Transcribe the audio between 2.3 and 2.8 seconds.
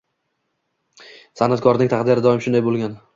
shunday